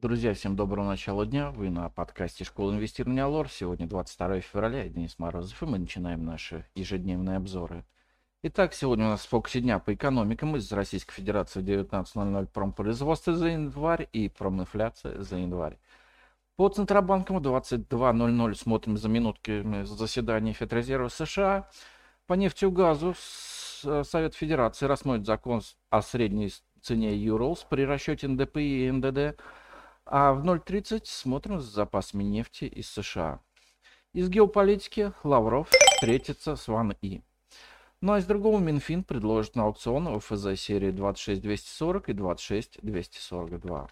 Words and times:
Друзья, 0.00 0.32
всем 0.32 0.54
доброго 0.54 0.86
начала 0.86 1.26
дня. 1.26 1.50
Вы 1.50 1.70
на 1.70 1.88
подкасте 1.88 2.44
Школа 2.44 2.70
инвестирования 2.70 3.26
Лор. 3.26 3.48
Сегодня 3.48 3.88
22 3.88 4.42
февраля, 4.42 4.84
я 4.84 4.88
Денис 4.88 5.18
Морозов, 5.18 5.60
и 5.60 5.66
мы 5.66 5.80
начинаем 5.80 6.24
наши 6.24 6.64
ежедневные 6.76 7.36
обзоры. 7.36 7.84
Итак, 8.44 8.74
сегодня 8.74 9.06
у 9.06 9.08
нас 9.08 9.26
в 9.26 9.28
фокусе 9.28 9.60
дня 9.60 9.80
по 9.80 9.92
экономикам 9.92 10.54
из 10.54 10.70
Российской 10.70 11.14
Федерации 11.14 11.64
19.00 11.64 12.46
промпроизводство 12.46 13.34
за 13.34 13.48
январь 13.48 14.08
и 14.12 14.28
проминфляция 14.28 15.20
за 15.20 15.38
январь. 15.38 15.80
По 16.54 16.68
Центробанкам 16.68 17.38
22.00 17.38 18.54
смотрим 18.54 18.96
за 18.96 19.08
минутками 19.08 19.82
заседания 19.82 20.52
Федрезерва 20.52 21.08
США. 21.08 21.68
По 22.28 22.34
нефти 22.34 22.66
и 22.66 22.68
газу 22.68 23.16
Совет 23.18 24.36
Федерации 24.36 24.86
рассмотрит 24.86 25.26
закон 25.26 25.60
о 25.90 26.02
средней 26.02 26.52
цене 26.82 27.16
Юрлс 27.16 27.66
при 27.68 27.82
расчете 27.82 28.28
НДП 28.28 28.58
и 28.58 28.88
НДД 28.92 29.40
а 30.10 30.32
в 30.32 30.44
0.30 30.44 31.02
смотрим 31.04 31.60
с 31.60 31.64
запасами 31.64 32.24
нефти 32.24 32.64
из 32.64 32.90
США. 32.90 33.40
Из 34.14 34.30
геополитики 34.30 35.12
Лавров 35.22 35.68
встретится 35.68 36.56
с 36.56 36.66
Ван 36.66 36.94
И. 37.02 37.20
Ну 38.00 38.14
а 38.14 38.18
из 38.18 38.24
другого 38.24 38.58
Минфин 38.58 39.04
предложит 39.04 39.54
на 39.54 39.64
аукцион 39.64 40.08
ОФЗ 40.08 40.58
серии 40.58 40.92
26240 40.92 42.08
и 42.08 42.12
26242. 42.14 43.88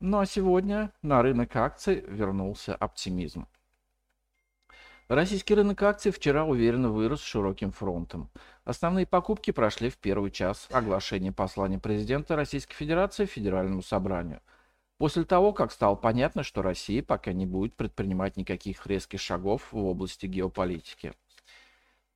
Ну 0.00 0.18
а 0.18 0.26
сегодня 0.26 0.92
на 1.02 1.20
рынок 1.20 1.54
акций 1.56 2.02
вернулся 2.08 2.74
оптимизм. 2.74 3.46
Российский 5.08 5.54
рынок 5.54 5.82
акций 5.82 6.10
вчера 6.10 6.44
уверенно 6.46 6.88
вырос 6.88 7.20
широким 7.20 7.70
фронтом. 7.70 8.30
Основные 8.64 9.04
покупки 9.04 9.50
прошли 9.50 9.90
в 9.90 9.98
первый 9.98 10.30
час 10.30 10.68
оглашения 10.70 11.32
послания 11.32 11.78
президента 11.78 12.34
Российской 12.34 12.74
Федерации 12.74 13.26
Федеральному 13.26 13.82
собранию– 13.82 14.40
После 15.02 15.24
того, 15.24 15.52
как 15.52 15.72
стало 15.72 15.96
понятно, 15.96 16.44
что 16.44 16.62
Россия 16.62 17.02
пока 17.02 17.32
не 17.32 17.44
будет 17.44 17.74
предпринимать 17.74 18.36
никаких 18.36 18.86
резких 18.86 19.20
шагов 19.20 19.72
в 19.72 19.84
области 19.84 20.26
геополитики. 20.26 21.12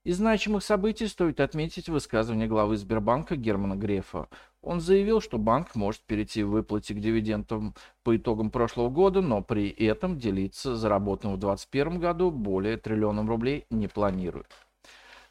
Из 0.05 0.19
значимых 0.19 0.63
событий 0.63 1.09
стоит 1.09 1.41
отметить 1.41 1.89
высказывание 1.89 2.47
главы 2.47 2.77
Сбербанка 2.77 3.35
Германа 3.35 3.75
Грефа. 3.75 4.29
Он 4.63 4.81
заявил, 4.81 5.21
что 5.21 5.37
банк 5.37 5.75
может 5.75 6.03
перейти 6.03 6.45
в 6.45 6.51
выплате 6.51 6.95
к 6.95 7.01
дивидендам 7.01 7.75
по 8.05 8.17
итогам 8.17 8.53
прошлого 8.53 8.89
года, 8.89 9.21
но 9.21 9.43
при 9.43 9.69
этом 9.69 10.21
делиться 10.21 10.77
заработанным 10.77 11.39
в 11.39 11.41
2021 11.41 11.99
году 11.99 12.31
более 12.31 12.77
триллионом 12.77 13.29
рублей 13.29 13.67
не 13.69 13.89
планирует. 13.89 14.66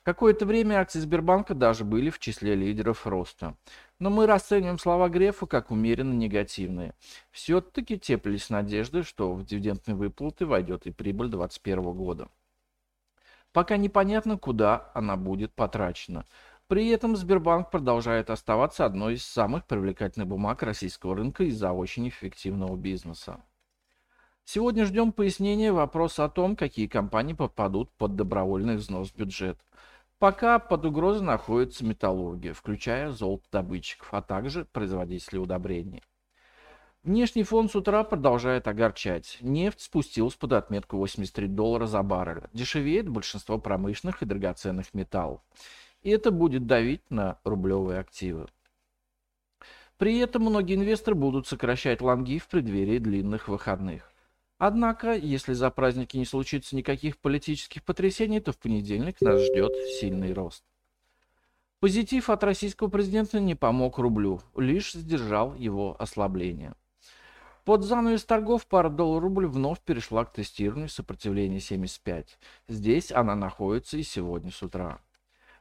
Какое-то 0.05 0.45
время 0.45 0.81
акции 0.81 0.99
Сбербанка 0.99 1.55
даже 1.55 1.83
были 1.83 2.11
в 2.11 2.19
числе 2.19 2.53
лидеров 2.53 3.07
роста. 3.07 3.55
Но 3.97 4.11
мы 4.11 4.27
расцениваем 4.27 4.77
слова 4.77 5.09
Грефа 5.09 5.47
как 5.47 5.71
умеренно 5.71 6.13
негативные. 6.13 6.93
Все-таки 7.31 7.97
теплились 7.97 8.51
надежды, 8.51 9.01
что 9.01 9.33
в 9.33 9.43
дивидендные 9.43 9.95
выплаты 9.95 10.45
войдет 10.45 10.85
и 10.85 10.91
прибыль 10.91 11.29
2021 11.29 11.93
года. 11.93 12.27
Пока 13.51 13.77
непонятно, 13.77 14.37
куда 14.37 14.91
она 14.93 15.17
будет 15.17 15.53
потрачена. 15.53 16.25
При 16.67 16.87
этом 16.89 17.15
Сбербанк 17.15 17.71
продолжает 17.71 18.29
оставаться 18.29 18.85
одной 18.85 19.15
из 19.15 19.25
самых 19.25 19.65
привлекательных 19.65 20.27
бумаг 20.27 20.61
российского 20.61 21.15
рынка 21.15 21.45
из-за 21.45 21.71
очень 21.71 22.09
эффективного 22.09 22.75
бизнеса. 22.75 23.41
Сегодня 24.43 24.85
ждем 24.85 25.11
пояснения 25.11 25.71
вопроса 25.71 26.25
о 26.25 26.29
том, 26.29 26.55
какие 26.55 26.85
компании 26.85 27.33
попадут 27.33 27.89
под 27.97 28.15
добровольный 28.15 28.75
взнос 28.75 29.09
в 29.09 29.15
бюджет– 29.15 29.57
Пока 30.17 30.59
под 30.59 30.85
угрозой 30.85 31.23
находится 31.23 31.85
металлургия, 31.85 32.53
включая 32.53 33.11
золотодобытчиков, 33.11 34.13
а 34.13 34.21
также 34.21 34.65
производители 34.65 35.37
удобрений. 35.37 36.03
Внешний 37.03 37.43
фон 37.43 37.69
с 37.69 37.75
утра 37.75 38.03
продолжает 38.03 38.67
огорчать. 38.67 39.37
Нефть 39.41 39.81
спустилась 39.81 40.33
под 40.33 40.53
отметку 40.53 40.97
83 40.97 41.47
доллара 41.47 41.85
за 41.85 42.01
баррель. 42.01 42.49
Дешевеет 42.53 43.07
большинство 43.07 43.59
промышленных 43.59 44.23
и 44.23 44.25
драгоценных 44.25 44.93
металлов. 44.93 45.41
И 46.01 46.09
это 46.09 46.31
будет 46.31 46.65
давить 46.65 47.03
на 47.11 47.37
рублевые 47.43 47.99
активы. 47.99 48.47
При 49.97 50.17
этом 50.17 50.43
многие 50.43 50.75
инвесторы 50.75 51.15
будут 51.15 51.45
сокращать 51.45 52.01
лонги 52.01 52.39
в 52.39 52.47
преддверии 52.47 52.97
длинных 52.97 53.49
выходных. 53.49 54.11
Однако, 54.57 55.13
если 55.13 55.53
за 55.53 55.69
праздники 55.69 56.15
не 56.15 56.25
случится 56.25 56.75
никаких 56.75 57.17
политических 57.17 57.83
потрясений, 57.83 58.39
то 58.39 58.53
в 58.53 58.57
понедельник 58.57 59.19
нас 59.19 59.41
ждет 59.41 59.73
сильный 59.99 60.33
рост. 60.33 60.63
Позитив 61.81 62.29
от 62.29 62.43
российского 62.43 62.87
президента 62.87 63.39
не 63.39 63.53
помог 63.53 63.97
рублю, 63.97 64.41
лишь 64.55 64.93
сдержал 64.93 65.53
его 65.55 65.95
ослабление. 65.99 66.73
Под 67.65 67.83
занавес 67.83 68.23
торгов 68.23 68.65
пара 68.67 68.89
доллар-рубль 68.89 69.47
вновь 69.47 69.81
перешла 69.81 70.23
к 70.23 70.31
тестированию 70.31 70.87
сопротивления 70.87 71.59
75. 71.59 72.37
Здесь 72.67 73.11
она 73.11 73.35
находится 73.35 73.97
и 73.97 74.03
сегодня 74.03 74.51
с 74.51 74.63
утра. 74.63 74.99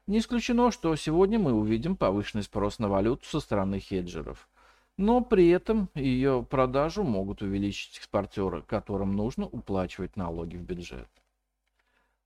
Не 0.06 0.19
исключено, 0.19 0.71
что 0.71 0.94
сегодня 0.97 1.38
мы 1.38 1.53
увидим 1.53 1.97
повышенный 1.97 2.44
спрос 2.44 2.78
на 2.78 2.88
валюту 2.88 3.25
со 3.27 3.41
стороны 3.41 3.81
хеджеров 3.81 4.49
но 4.97 5.21
при 5.21 5.49
этом 5.49 5.91
ее 5.94 6.47
продажу 6.49 7.03
могут 7.03 7.43
увеличить 7.43 7.99
экспортеры, 7.99 8.62
которым 8.62 9.16
нужно 9.16 9.47
уплачивать 9.47 10.16
налоги 10.16 10.56
в 10.56 10.62
бюджет. 10.62 11.09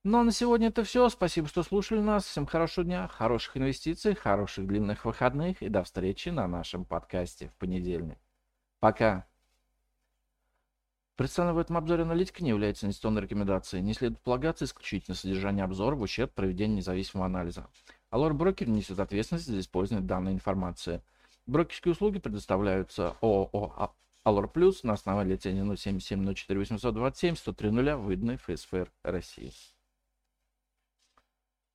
Ну 0.04 0.20
а 0.20 0.24
на 0.24 0.32
сегодня 0.32 0.68
это 0.68 0.84
все. 0.84 1.08
Спасибо, 1.08 1.48
что 1.48 1.62
слушали 1.62 2.00
нас. 2.00 2.24
Всем 2.24 2.46
хорошего 2.46 2.84
дня, 2.84 3.08
хороших 3.08 3.56
инвестиций, 3.56 4.14
хороших 4.14 4.66
длинных 4.66 5.04
выходных 5.04 5.60
и 5.62 5.68
до 5.68 5.82
встречи 5.82 6.28
на 6.28 6.46
нашем 6.46 6.84
подкасте 6.84 7.48
в 7.48 7.54
понедельник. 7.54 8.18
Пока. 8.80 9.26
Представленная 11.16 11.54
в 11.54 11.58
этом 11.58 11.76
обзоре 11.76 12.04
аналитика 12.04 12.44
не 12.44 12.50
является 12.50 12.86
инвестиционной 12.86 13.22
рекомендацией. 13.22 13.82
Не 13.82 13.92
следует 13.92 14.22
полагаться 14.22 14.66
исключительно 14.66 15.16
содержание 15.16 15.64
обзора 15.64 15.96
в 15.96 16.02
ущерб 16.02 16.32
проведения 16.32 16.76
независимого 16.76 17.26
анализа. 17.26 17.66
Алор 18.10 18.34
Брокер 18.34 18.68
несет 18.68 19.00
ответственность 19.00 19.46
за 19.46 19.58
использование 19.58 20.06
данной 20.06 20.32
информации. 20.32 21.02
Брокерские 21.48 21.92
услуги 21.92 22.18
предоставляются 22.18 23.16
ООО 23.22 23.94
Алор 24.22 24.48
Плюс 24.48 24.82
на 24.82 24.92
основании 24.92 25.32
лицензии 25.32 25.76
077 25.76 26.34
04 26.34 26.60
827 26.60 27.36
103 27.36 27.70
выданной 27.94 28.36
ФСФР 28.36 28.92
России. 29.02 29.50